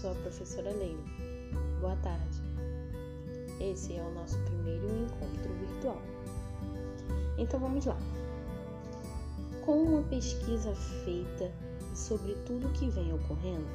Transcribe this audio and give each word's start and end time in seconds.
sou 0.00 0.12
a 0.12 0.14
professora 0.14 0.70
Leila. 0.70 1.04
Boa 1.78 1.96
tarde. 1.96 2.40
Esse 3.60 3.98
é 3.98 4.02
o 4.02 4.10
nosso 4.14 4.38
primeiro 4.44 4.86
encontro 4.86 5.52
virtual. 5.60 6.00
Então 7.36 7.60
vamos 7.60 7.84
lá. 7.84 7.98
Com 9.62 9.82
uma 9.82 10.02
pesquisa 10.04 10.74
feita 11.04 11.52
sobre 11.94 12.34
tudo 12.46 12.68
o 12.68 12.72
que 12.72 12.88
vem 12.88 13.12
ocorrendo, 13.12 13.66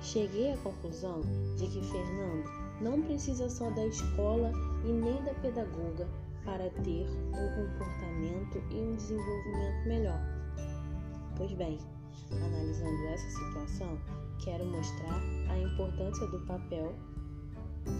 cheguei 0.00 0.52
à 0.52 0.56
conclusão 0.58 1.20
de 1.56 1.66
que 1.66 1.82
Fernando 1.82 2.48
não 2.80 3.02
precisa 3.02 3.50
só 3.50 3.68
da 3.70 3.84
escola 3.84 4.52
e 4.84 4.92
nem 4.92 5.20
da 5.24 5.34
pedagoga 5.34 6.06
para 6.44 6.70
ter 6.84 7.08
um 7.08 7.56
comportamento 7.56 8.62
e 8.70 8.76
um 8.76 8.94
desenvolvimento 8.94 9.88
melhor. 9.88 10.20
Pois 11.36 11.52
bem, 11.54 11.76
analisando 12.30 13.04
essa 13.08 13.28
situação, 13.30 13.98
quero 14.44 14.64
mostrar 14.64 15.20
importância 15.72 16.26
do 16.28 16.38
papel 16.40 16.94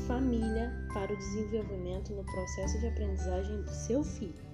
família 0.07 0.71
para 0.93 1.13
o 1.13 1.17
desenvolvimento 1.17 2.13
no 2.13 2.25
processo 2.25 2.79
de 2.79 2.87
aprendizagem 2.87 3.63
do 3.63 3.71
seu 3.71 4.05
filho. 4.05 4.45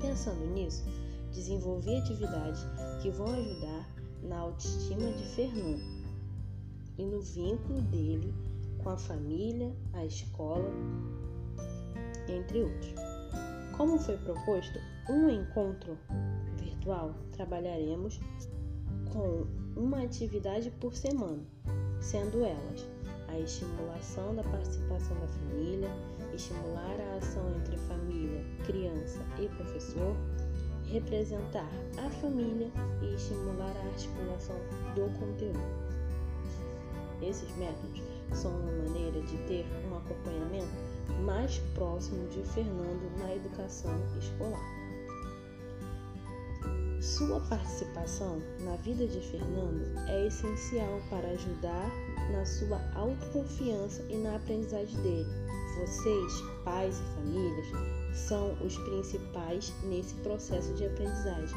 Pensando 0.00 0.44
nisso, 0.46 0.84
desenvolvi 1.32 1.96
atividades 1.96 2.66
que 3.00 3.10
vão 3.10 3.26
ajudar 3.26 3.88
na 4.22 4.38
autoestima 4.38 5.12
de 5.12 5.24
Fernando 5.34 5.82
e 6.98 7.04
no 7.04 7.20
vínculo 7.20 7.80
dele 7.82 8.34
com 8.82 8.90
a 8.90 8.96
família, 8.96 9.72
a 9.92 10.04
escola, 10.04 10.70
entre 12.28 12.62
outros. 12.62 12.94
Como 13.76 13.98
foi 13.98 14.16
proposto 14.16 14.78
um 15.08 15.28
encontro 15.28 15.98
virtual, 16.56 17.14
trabalharemos 17.32 18.18
com 19.16 19.46
uma 19.74 20.02
atividade 20.02 20.70
por 20.72 20.94
semana, 20.94 21.42
sendo 22.00 22.44
elas 22.44 22.86
a 23.28 23.38
estimulação 23.38 24.34
da 24.34 24.42
participação 24.42 25.18
da 25.18 25.26
família, 25.26 25.88
estimular 26.34 27.00
a 27.00 27.16
ação 27.16 27.50
entre 27.56 27.78
família, 27.78 28.44
criança 28.66 29.24
e 29.38 29.48
professor, 29.48 30.14
representar 30.84 31.68
a 31.96 32.10
família 32.20 32.70
e 33.02 33.14
estimular 33.14 33.74
a 33.74 33.86
articulação 33.86 34.56
do 34.94 35.10
conteúdo. 35.18 35.86
Esses 37.22 37.48
métodos 37.56 38.02
são 38.34 38.50
uma 38.50 38.72
maneira 38.84 39.22
de 39.22 39.38
ter 39.48 39.64
um 39.90 39.96
acompanhamento 39.96 40.68
mais 41.24 41.56
próximo 41.74 42.28
de 42.28 42.42
Fernando 42.42 43.18
na 43.18 43.34
educação 43.34 43.92
escolar. 44.18 44.85
Sua 47.06 47.38
participação 47.42 48.42
na 48.64 48.74
vida 48.78 49.06
de 49.06 49.20
Fernando 49.20 49.86
é 50.08 50.26
essencial 50.26 51.00
para 51.08 51.28
ajudar 51.28 51.88
na 52.32 52.44
sua 52.44 52.80
autoconfiança 52.96 54.02
e 54.10 54.16
na 54.16 54.34
aprendizagem 54.34 55.00
dele. 55.02 55.28
Vocês, 55.78 56.32
pais 56.64 56.98
e 56.98 57.14
famílias, 57.14 57.66
são 58.12 58.54
os 58.60 58.76
principais 58.78 59.72
nesse 59.84 60.14
processo 60.16 60.74
de 60.74 60.84
aprendizagem. 60.84 61.56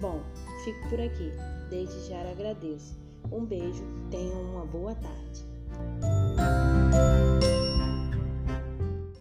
Bom, 0.00 0.22
fico 0.62 0.88
por 0.90 1.00
aqui. 1.00 1.32
Desde 1.68 2.08
já 2.08 2.20
agradeço. 2.30 2.94
Um 3.32 3.44
beijo, 3.44 3.82
tenham 4.12 4.40
uma 4.42 4.64
boa 4.64 4.94
tarde. 4.94 6.21